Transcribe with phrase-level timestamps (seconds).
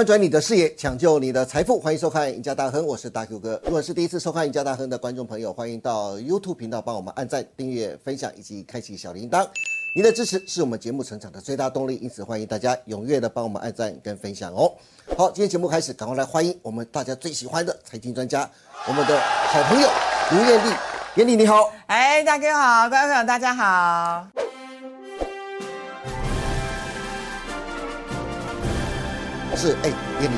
[0.00, 3.60] 翻转你的视野，抢救你的财富，欢迎收看《赢家大亨》，我是大 Q 哥。
[3.64, 9.46] 如果是第一次收看《赢家大亨》的观众朋友，欢迎到 YouTube 频道帮我们按赞、订阅、分享以及开启小铃铛。
[9.94, 14.72] 您的支持是我们节目成长的最大动力，因此欢迎大家踊跃的帮我们按赞跟分享哦。
[15.18, 18.50] 好，今天节目开始，赶快来欢迎我们大家最喜欢的财经专家，
[18.88, 19.88] 我们的好朋友
[20.30, 20.74] 卢艳丽。
[21.16, 24.39] 艳丽你好，哎，大哥好，观众朋友大家好。
[29.60, 29.90] 是哎，
[30.22, 30.36] 艳丽，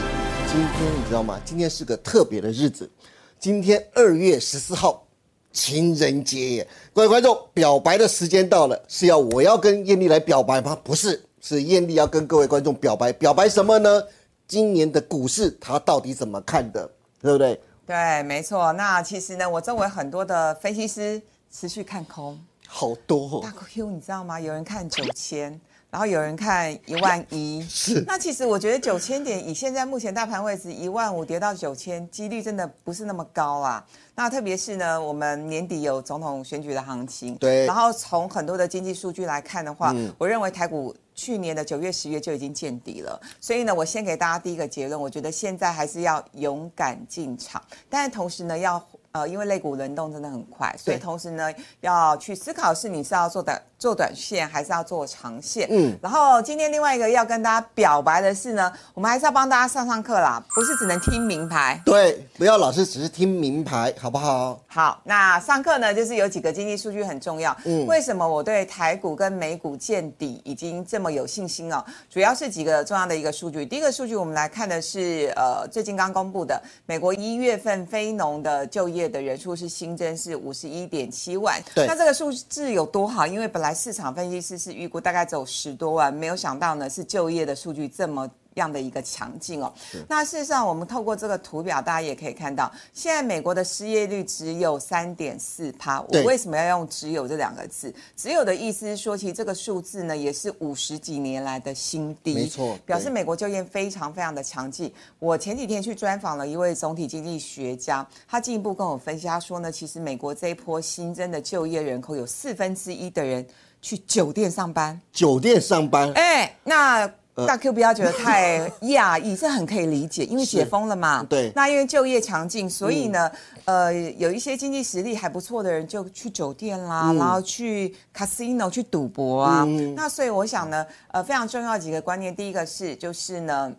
[0.49, 1.41] 今天你知道吗？
[1.45, 2.91] 今天是个特别的日子，
[3.39, 5.07] 今天二月十四号，
[5.53, 6.69] 情人节耶！
[6.93, 10.77] 各位观众，表白的时间到了，是要我要跟艳丽来表白吗？
[10.83, 13.12] 不是，是艳丽要跟各位观众表白。
[13.12, 14.03] 表白什么呢？
[14.48, 16.91] 今年的股市她到底怎么看的？
[17.20, 17.61] 对不对？
[17.87, 18.73] 对，没错。
[18.73, 22.36] 那其实呢，我周围很多的分析师持续看空，
[22.67, 23.41] 好多。
[23.41, 24.41] 大 Q，你知道吗？
[24.41, 25.61] 有人看九千。
[25.93, 28.03] 然后有人看一万 一，是。
[28.07, 33.85] 那其实我觉得九千点以现在目前大盘位置一万五跌到九千，几率真的不是那么高啊。
[34.15, 37.67] 那特别是呢，我们年底有总统选举的行情，对。
[37.67, 43.20] 然后从很多的经济数据来看的话，我认为台股去年的九月、十月就已经见底了。
[43.39, 53.60] 所以呢，我先给大家第一个结论，我觉得现在还是要勇敢进场，但是同时呢，要呃，因为肋骨轮动真的很快，所以同时呢，要去思考是你是要做短。
[53.82, 55.66] 做短线还是要做长线？
[55.68, 61.83] 嗯，然后今天另外一个要跟大家表白的是呢，我们还是要帮大家上上课啦，不是只能听名牌。
[61.84, 64.60] 对，不要老是只是听名牌，好不好？
[64.68, 67.56] 好，那上课呢，就是有几个经济数据很重要。
[67.64, 71.84] 嗯，为什么我对台股跟美股见底已经这么有信心哦？
[72.08, 73.66] 主要是几个重要的一个数据。
[73.66, 81.61] 第一个数据我们来看的是，呃，最近刚公布的美国一月份非农的就业的人数是新增是五十一点七万。
[81.75, 83.27] 对，那这个数字有多好？
[83.27, 89.73] 因为本来市场分析师是预估大概只有十多万，没有想到呢是就业的数据这么样的一个强劲哦。
[90.08, 96.01] 那事实上，我们透过这个图表，大家也可以看到，现在美国的失业率只有三点四趴。
[96.01, 104.92] 我为什么要用“只有”这两个字？“只有”的意思是说，其实这个数字呢也是五十几年来的新低，没错，表示美国就业非常非常的强劲。
[105.19, 113.46] 我前几天去专访了一位总体经济学家，他进一步跟我分析，他说呢，其实美国这一波新增的就业人口有四分之一的人。
[113.84, 121.23] 去酒店上班，酒店上班，哎，那大 Q 不要觉得太 讶异，这很可以理解，因为解封了嘛。
[121.23, 121.51] 对。
[121.55, 123.31] 那因为就业强劲，所以呢，
[123.65, 129.65] 呃，有一些经济实力还不错的人就去酒店啦，然后去 casino 去赌博啊。
[129.97, 133.73] 那所以我想呢，呃，非常重要几个观念，第一个是就是呢。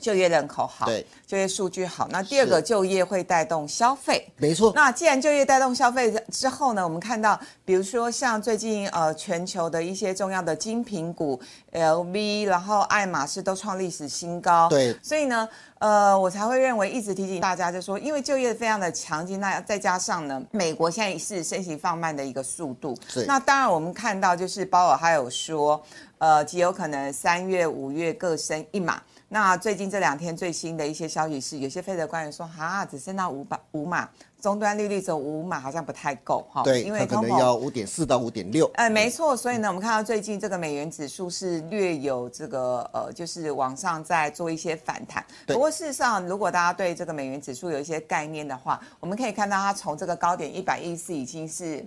[0.00, 2.08] 就业人口好，对，就业数据好。
[2.10, 4.72] 那第二个，就业会带动消费，没错。
[4.74, 11.40] 那既然就业带动消费之后呢，我们看到，比如说像最近呃全球的一些重要的精品股
[11.72, 14.94] ，LV，然后爱马仕都创历史新高，对。
[15.02, 23.24] 所以呢，呃，我才会认为一直提醒大家，就说因为就业非常的强劲，那再加上呢，美国现在是升息放慢的一个速度，是。
[23.26, 25.80] 那当然我们看到就是鲍尔还有说，
[26.18, 29.00] 呃，极有可能三月、五月各升一码。
[29.34, 34.08] 那最近这两天最新的一些消息是，有些非德官员说，哈，只剩到五百五码，
[34.40, 36.62] 终端利率走五码好像不太够哈。
[36.62, 38.70] 对，因为可能要五点四到五点六。
[38.74, 45.26] 哎，没错，所以呢，我们看到最近这个美元指数是略有这个呃，就是往上在做一些反弹。
[45.48, 51.84] 不过事实上，如果大家对这个美元指数有一些概念的话，我们可以看到它从这个高点一百一十四已经是。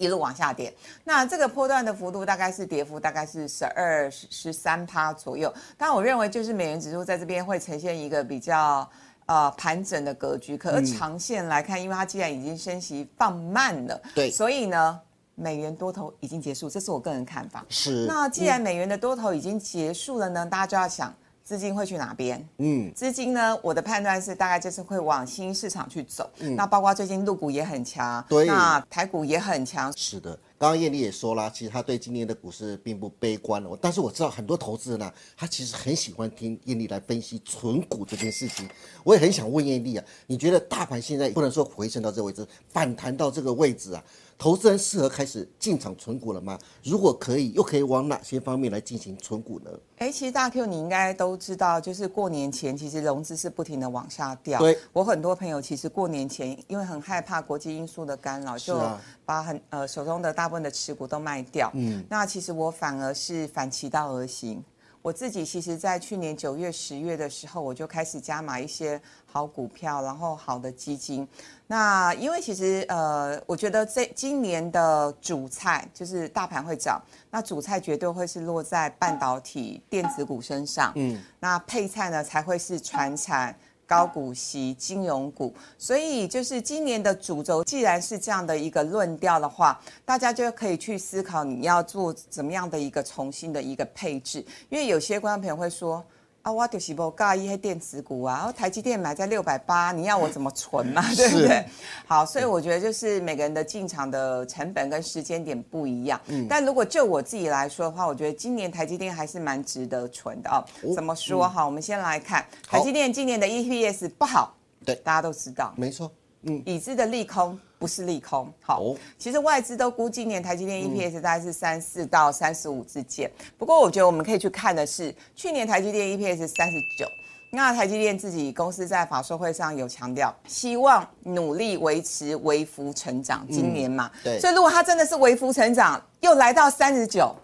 [0.00, 0.74] 一路往下跌，
[1.04, 5.52] 那这个波段的幅度大概是跌幅大概是十二十三趴左右。
[5.76, 8.88] 但我认为就是美元指数在这边会呈现一个比较
[9.26, 10.56] 呃盘整的格局。
[10.56, 14.98] 可是长线来看，因为它既然已经升息放慢了，对，所以呢，
[15.34, 17.64] 美元多头已经结束，这是我个人看法。
[17.68, 18.06] 是。
[18.08, 21.14] 那既然美元的多头已经结束了呢，大家就要想。
[21.50, 22.48] 资金会去哪边？
[22.58, 23.58] 嗯，资金呢？
[23.60, 26.30] 我的判断是大概就是会往新兴市场去走。
[26.38, 29.92] 嗯，那包括最近陆股也很强，对，那台股也很强。
[29.96, 33.70] 是的，刚刚艳丽也说了，其实他对今年的股市并不悲观哦。
[33.80, 38.68] 但是我知道很多投资人呢，他其实很喜欢听艳丽来分析存股这件事情。
[39.02, 44.04] 我也很想问艳丽啊，你觉得大盘现在不能说回升到这个位置，反弹到这个位置啊？
[44.36, 46.58] 投资人适合开始进场存股了吗？
[46.82, 49.70] 如果可以，又可以往哪些方面来进行存股呢？
[49.96, 54.58] 哎，其实大 Q 你应该都知道，就是过年前其实融资是不停的往下掉。
[54.58, 58.80] 对，我很多朋友其实过年前因为很害怕国际因素的干扰，就
[59.26, 61.70] 把很呃手中的大部分的持股都卖掉。
[61.74, 64.62] 嗯，那其实我反而是反其道而行。
[65.02, 71.26] 我自己其实，在去年九月、十月的时候，我就开始加码一些好股票，然后好的基金。
[71.66, 77.00] 那因为其实呃，我觉得这今年的主菜就是大盘会涨，
[77.30, 80.92] 那主菜绝对会是落在半导体、电子股身上。
[80.96, 83.56] 嗯，那配菜呢才会是船产。
[83.90, 94.38] 高股息金融股，所以就是今年的主轴，既然是这样的一个论调的话，大家就可以去思考你要做怎么样的一个重新的一个配置，
[94.68, 96.04] 因为有些观众朋友会说。
[96.42, 101.02] 啊，我就是不介意黑电子股啊，台积电买在六百八，你要我怎么存嘛？
[101.14, 101.64] 对不对？
[102.06, 106.18] 好，所以我觉得就是每个人的进场的成本跟时间点不一样。
[106.28, 110.64] 嗯，但如果就我自己来说的话，我觉得今年台积电还是蛮值得存的哦。
[110.94, 111.64] 怎么说哈？
[111.66, 114.54] 我们先来看台积电今年的 EPS 不好，
[114.84, 116.10] 对，大家都知道，没错。
[116.44, 118.46] 嗯，已知的利空不是利空。
[118.60, 123.28] 好，其实外资都估今年台积电 EPS 大概是三四到三十五之间。
[123.56, 127.06] 不过我觉得我们可以去看的是，去年台积电 EPS 三十九。
[127.52, 133.44] 那台积电自己公司在法说会上有强调，希望努力维持微幅成长。
[133.50, 134.38] 今年嘛，对。
[134.38, 137.34] 所以如果它真的是微幅成长，又来到三十九。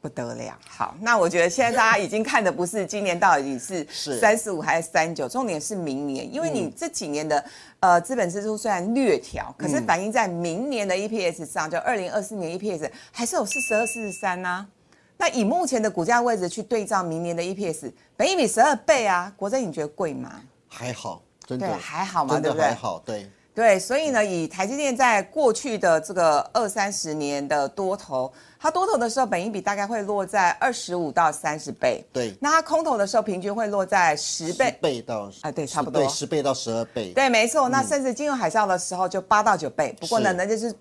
[0.00, 3.86] 不得了，好，那我觉得现在大家已经看的不是今年到底是
[4.18, 7.44] 三十五还是三九，重点是明年，因为你这几年的
[7.80, 14.66] 呃资本支出虽然略调，可是反映在明年的 EPS 上，就二零二四年 EPS 还是有四十二、四十三呐。
[15.18, 20.40] 那以目前的股价位置去对照明年的 EPS，本一比十二倍啊，国珍你觉得贵吗？
[20.66, 22.66] 还好，真的还好嘛，对不对？
[22.66, 23.28] 还好，对。
[23.52, 32.04] 对，所以呢，以台积电在过去的这个二三十年的多头，它多头的时候，本益比大概会落在二十五到三十倍。
[32.12, 34.74] 对，那它空头的时候，平均会落在十倍。
[34.80, 36.00] 倍到啊，对，差不多。
[36.00, 37.12] 对，十倍到十二倍。
[37.12, 37.68] 对，没错。
[37.68, 39.94] 那甚至金融海啸的时候，就八到九倍。
[40.00, 40.72] 不过呢，那就是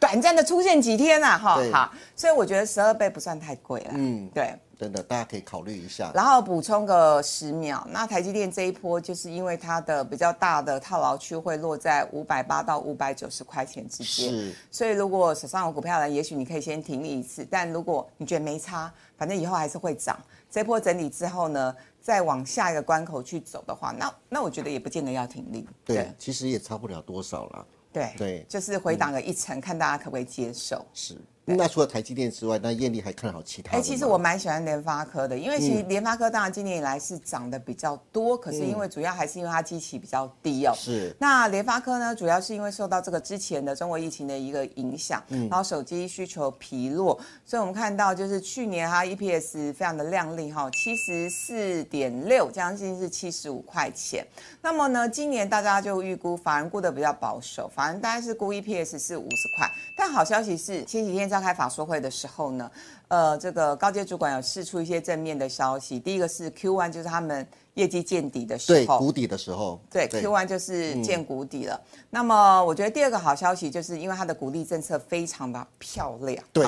[0.00, 1.92] 短暂的出现几天啊，哈，好。
[2.16, 3.90] 所以我觉得十二倍不算太贵了。
[3.92, 4.54] 嗯，对。
[4.78, 6.10] 真的，大家可以考虑一下。
[6.14, 14.54] 然后补充个十秒，那台积电这一波就是因为它的比较大的套牢区会落在五百八到五百九十块钱之间，是。
[14.70, 17.46] 所以如果手上有股票的，也许你可以先停利一次。
[17.50, 20.18] 但如果你觉得没差，反正以后还是会涨，
[20.50, 25.68] 这波整理之后呢，再往下一个关口去走的话，那那我觉得也不见得要停利。
[25.84, 27.66] 对，其实也差不了多少了。
[27.92, 30.84] 对对，就是回档个一层，看大家可不可以接受。
[30.92, 31.16] 是。
[31.46, 33.76] 那除了台积电之外，那艳丽还看好其他？
[33.76, 40.72] 哎，其实我蛮喜欢联发科的，因为其实联发科当然今年以来是涨得比较多，可是因为主要还是因为它基期比较低哦。
[40.74, 41.14] 是。
[41.18, 54.26] 那联发科呢，主要是因为受到这个之前的中国疫情的一个影响，然后手机需求疲弱，所以我们看到就是去年它 EPS 非常的亮丽哈，七十四点六，将近是七十五块钱。
[54.62, 59.70] 那么呢，今年大家就预估，法人估的比较保守，法人大概是估 EPS 是五十块。
[59.96, 62.70] 但好消息是，前几天召开法说会的时候呢，
[63.08, 65.98] 呃，这个高阶主管有释出一些正面的消息。
[65.98, 67.44] 第一个是 Q one 就是他们
[67.74, 71.80] 业绩见底的时候，对谷底的时候，对 Q one 就是见谷底了。
[72.08, 76.64] 那么我觉得第二个好消息就是因为它的鼓励政策非常的漂亮，对，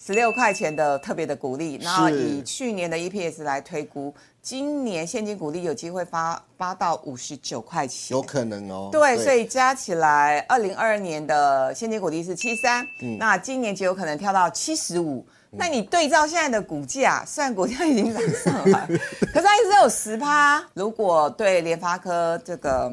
[0.00, 4.14] 十六块钱的特别的鼓励，然后以去年的 EPS 来推估。
[4.40, 8.88] 今年现金股利有机会发发到五十九块钱，有可能哦。
[8.92, 12.86] 对，所以加起来，二零二二年的现金股利是七三，
[13.18, 15.26] 那今年就有可能跳到七十五。
[15.50, 18.86] 那你对照现在的股价，虽然股价已经涨上来，
[19.34, 20.64] 可是它一直有十趴。
[20.74, 22.90] 如果对联发科这个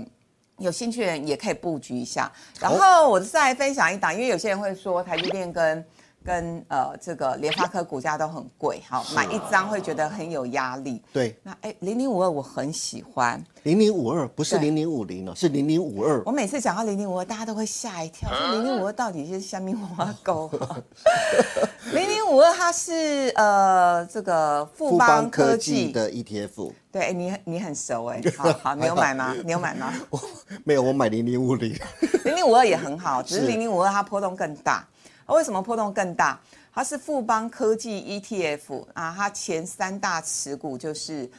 [0.58, 2.30] 有兴趣的人，也可以布局一下。
[2.60, 5.86] 然后我再分享一档，因为有些人会说台积电跟。
[6.26, 11.00] 跟呃这个联发科股价都很贵，好买一张会觉得很有压力。
[11.14, 16.24] 对，那哎零零五二我很喜欢，零零五二不是零零五零哦，是零零五二。
[16.26, 20.50] 我每次讲到零零五二，大家都会吓一跳，说零零五二到底是虾米花狗？
[21.94, 26.72] 零零五二它是呃这个富邦科技的 ETF。
[26.92, 29.36] 对，你你很熟哎， 好好你有买吗？
[29.46, 29.94] 你有买吗？
[30.10, 30.20] 我
[30.64, 31.78] 没有，我买零零五零。
[32.24, 34.88] 零零五二也很好，只是零零五二它波动更大。
[35.34, 36.40] 为什么波动更大？
[36.74, 41.30] 它是富邦科技 ETF 啊，它前三大持股就是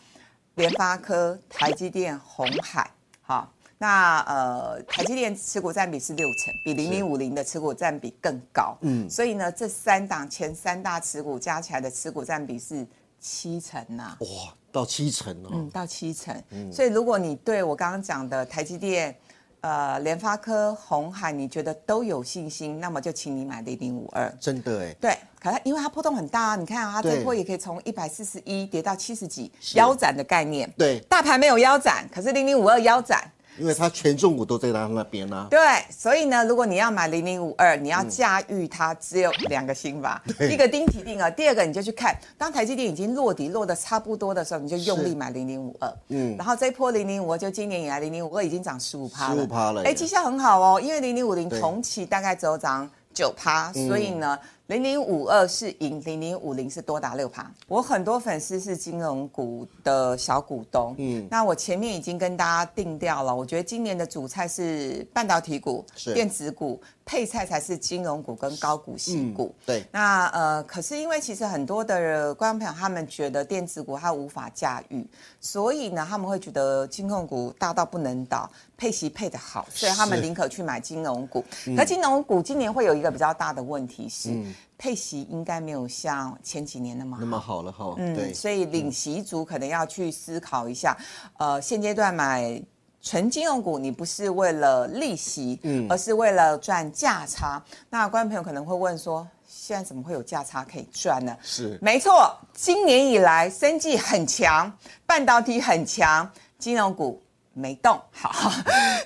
[0.54, 2.90] 联发科、台积电、红海。
[3.20, 8.76] 好，那呃，台积电持股占比是六成，比零零五零的持股占比更高。
[8.80, 12.86] 嗯，所以呢，这三档前三大持股加起来的持股占比是
[13.20, 14.16] 七成呐。
[14.20, 15.50] 哇，到七成哦。
[15.52, 16.34] 嗯，到七成。
[16.50, 19.14] 嗯，所以如果你对我刚刚讲的台积电，
[19.60, 24.32] 呃，联发科、红海，你觉得都有信心，那么就请你买零零五二。
[24.40, 30.72] 真的哎，对，可它因为它波动很大啊，你看啊，它这波也可以从一百四十一跌到七十几，腰斩的概念。
[30.78, 35.58] 对，大盘没有腰斩，可是零零五二腰斩，因为它权重股都在它那边呢、对，
[35.90, 51.60] 所以呢，如果你要买零零五二，你要驾驭它，只有两个心法，一个钉提定额，第二个你就去看，当台积电已经落底落的差不多的时候，你就用力买零零五二，嗯，然后这一波零零五二就今年以来零零五二已经涨十五趴了，十五趴了耶哎，绩效很好哦，因为零零五零对。
[51.60, 54.38] 同期大概只有涨九趴，所以呢。
[54.66, 57.48] 零零五二是赢，零零五零是多达六趴。
[57.68, 69.54] 我很多粉丝是金融股的小股东，嗯，那我前面已经跟大家定掉了，我觉得今年的主菜是半导体股、电子股，配菜才是金融股跟高股息股。
[69.64, 75.06] 对，那呃，可是因为其实很多的观众朋友他们觉得电子股它无法驾驭，
[75.40, 81.44] 所以呢他们会觉得金控股大到不能倒，配息配的好，所以他们宁可去买金融股。
[81.78, 87.20] 而金融股今年会有一个比较大的问题是，嗯配息应该没有像前几年那么好。
[87.20, 90.96] 那么好了哈，嗯，对，所以领息族可能要去思考一下，
[91.38, 92.62] 呃，现阶段买
[93.00, 97.62] 纯金融股，你不是为了利息，嗯而是为了赚价差。
[97.88, 101.36] 那观众朋友可能会问说，现在怎么会有价差可以赚呢？
[101.42, 104.72] 是没错，今年以来生技很强，
[105.06, 107.22] 半导体很强，金融股。
[107.58, 108.52] 没动， 好，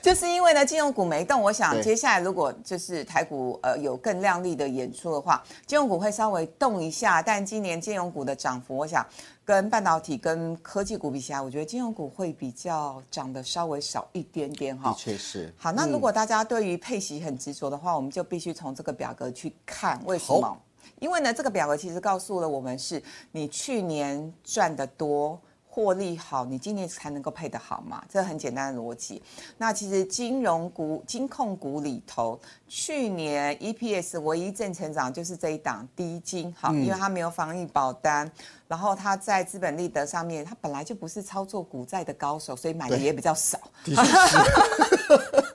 [0.03, 9.07] 就是因为呢，金融股没动，我想接下来如果就是台股呃有更亮丽的演出的话，金融股会稍微动一下，但今年金融股的涨幅，我想
[9.45, 14.97] 跟半导体跟科技股比起来，我觉得金融股会比较涨得稍微少一点点哈的。
[14.97, 15.55] 确是。
[15.57, 20.59] 好，那嗯如果大家对于配息很执着的话，我们就必须从这个表格去看，为什好么？
[20.99, 25.41] 因为呢，这个表格其实告诉了我们是，你去年赚的多。
[25.73, 28.03] 获利好，你今年才能够配得好嘛？
[28.09, 29.23] 这很简单的逻辑。
[29.57, 32.37] 那其实金融股、金控股里头，
[32.67, 38.29] 去年 EPS 唯一正成长就是这一档低金，好，因为它没有防疫保单，
[38.67, 43.61] 然后它在资本利得上面，它本来就不是操作股债的高手，所以买的也比较少。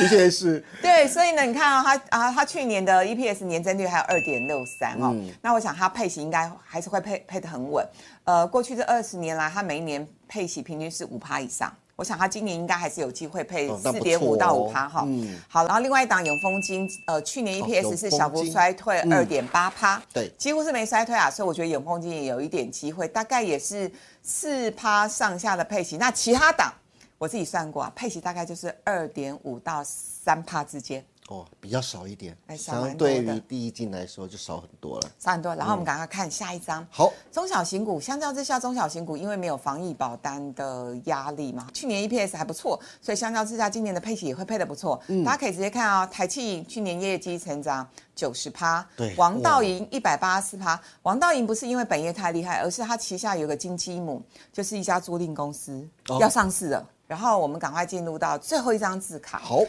[0.00, 7.86] 的确是， 对，所以呢，你看啊，它啊，它去年的 EPS 年增率还有二点六三哦，嗯那我想它配息应该还是会配配的很稳。
[8.24, 11.72] 呃，过去这二十年来，它每一年配息平均是五趴以上。
[11.96, 15.02] 我想它今年应该还是有机会配四点五到五趴哈。
[15.06, 23.90] 嗯好，然后另外一档永丰金，呃，去年哦 EPS 是小幅衰退嗯二点八趴，对几乎是没衰退啊，所以我觉得永丰金也有一点机会，大概也是
[24.22, 25.98] 四趴上下的配息。
[25.98, 26.72] 那其他档
[27.20, 31.04] 我自己算过啊，配息大概就是二点五到三趴之间。
[31.28, 35.10] 哦，比较少一点，哎少蛮相对多第一季来说就少很多了。
[35.18, 35.54] 少很多。
[35.54, 36.84] 然后我们赶快看下一张。
[36.90, 44.98] 好，中小型股相较之下，中小型股因为没有防疫保单的压力嘛，去年 EPS 还不错，所以相较之下，今年的配息也会配得不错。
[45.08, 47.86] 嗯大家可以直接看啊、台气去年业绩成长
[48.16, 50.80] 九十趴，对王道银一百八十四趴。
[51.02, 56.88] 王道银不是因为本业太厉害，而是它旗下有个金鸡母，就是一家租赁公司、哦要上市了。
[57.10, 59.64] 然后我们赶快进入到最后一张字卡，好，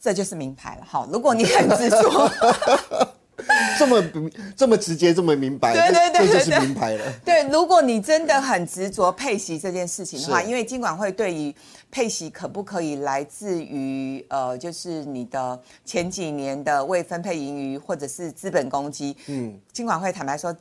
[0.00, 0.84] 这就是名牌了。
[0.84, 2.28] 好，如果你很执着。
[3.78, 4.02] 这么
[4.56, 7.04] 这么直接，这么明白，对对对这这就是对名牌了。
[7.24, 11.54] 对，如果你真的很执着配息这件事情的话，因为金管会对于
[11.88, 20.52] 配息可不可以来自于呃，就是你的前几年的未分配盈余或者是资本公积，嗯，金管会坦白说。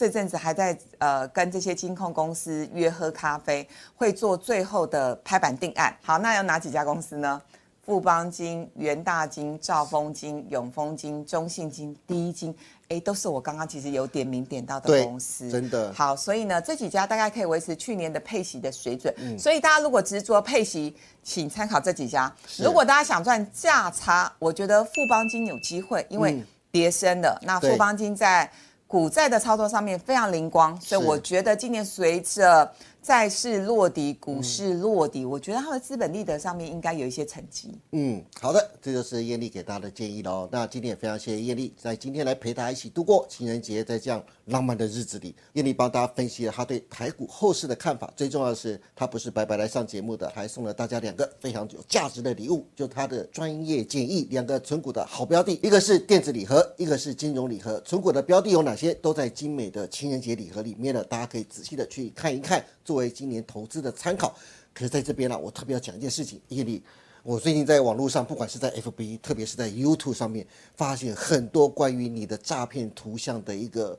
[0.00, 5.94] 这阵子还在呃跟这些金控公司约喝咖啡，会做最后的拍板定案。
[6.02, 7.38] 好，那有哪几家公司呢？
[7.84, 12.56] 富邦金、元大金、兆丰金、永丰金、中信金、第一金，
[12.88, 19.12] 哎，都是我刚刚其实有点名点到的公司，真的好，所以呢，这几家大概可以维持去年的配息的水准。
[19.18, 22.34] 嗯所以大家如果执着配息，请参考这几家。
[22.58, 27.38] 如果大家想赚价差，我觉得富邦金有机会，因为嗯跌升了。
[27.42, 28.50] 那富邦金在
[28.90, 32.68] 股债的操作上面非常灵光，所以我觉得今年随着
[33.02, 37.74] 债市落底、股市落底，我觉得它的资本利得上面应该有一些成绩。
[37.92, 40.48] 嗯，好的，这就是艳丽给大家的建议喽。
[40.52, 48.12] 那今天也非常谢谢艳丽在今天来陪大家一起度过情人节，在这样浪漫的日子里，艳丽帮大家分析了她对台股后市的看法。
[48.14, 57.80] 最重要的是，她不是白白来上节目的，还送了大家两个非常有价值的礼物，就她的专业建议，两个存股的好标的，一个是电子礼盒，一个是金融礼盒。
[57.80, 58.92] 存股的标的有哪些？
[58.94, 64.34] 都在精美的情人节礼盒里面了，大家可以仔细的去看一看，作为今年投资的参考。
[64.74, 66.82] 可是在这边呢，我特别要讲一件事情，叶丽。
[67.22, 70.44] 我最近在网络上，不管是在 FB，特别是在 YouTube 上面，
[70.76, 73.96] 发现很多关于你的诈骗图像的一个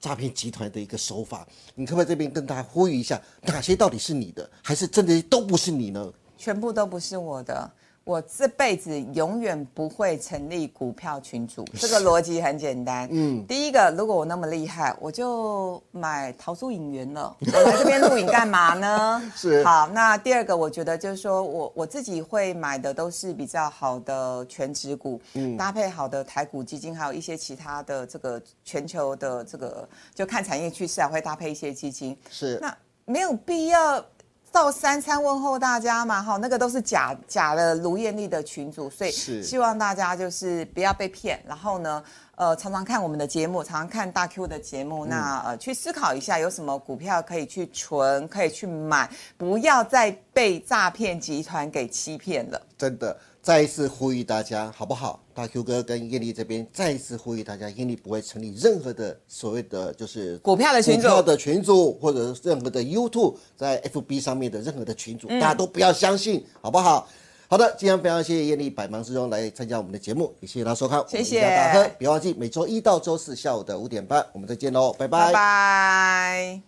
[0.00, 1.46] 诈骗集团的一个手法。
[1.76, 6.12] 你可不可以这边跟大家呼吁一下，哪些到底是你的，还是真的都不是你呢？
[6.36, 7.70] 全部都不是我的。
[8.04, 13.08] 我这辈子永远不会成立股票群组，这个逻辑很简单。
[13.12, 17.36] 嗯， 第一个，如果我那么厉害，我就买桃树影园了。
[17.40, 19.22] 我来这边录影干嘛呢？
[19.36, 19.62] 是。
[19.62, 32.18] 好，那第二个，我觉得就是说我我自己会买的都是比较好的全职股，嗯，搭配好的台股基金，还有一些其他的这个全球的这个，就看产业趋势啊，会搭配一些基金。
[32.28, 32.58] 是。
[32.60, 34.04] 那没有必要。
[34.52, 42.04] 到三餐问候大家嘛，哈，那个都是假假的卢艳丽的群主，所以希望大家就是不要被骗，然后呢，
[42.42, 53.16] 呃，常常看我们的节目，常常看大 Q 的节目，那呃，去思考一下有什么股票可以去存，可以去买，不要再被诈骗集团给欺骗了，真的。
[53.40, 55.20] 再一次呼吁大家，好不好？
[55.32, 67.08] 大 Q 哥跟艳丽这边再一次呼吁大家，艳丽不会成立任何的所谓的就是股票的群组的群组，或者任何的 YouTube 在 FB 上面的任何的群组，大家都不要相信，好不好？
[67.52, 71.04] 好的，今天非常谢谢艳丽百忙之中来参加我们的节目，也谢谢大家收看。
[71.06, 75.26] 谢谢大家，别忘记每周一到周四下午的五点半，我们再见喽，拜拜。
[75.26, 76.62] 拜拜。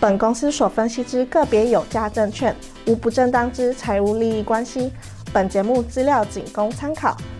[0.00, 2.56] 本公司所分析之个别有价证券，
[2.88, 4.90] 无不正当之财务利益关系。
[5.32, 7.16] 本节目资料仅供参考，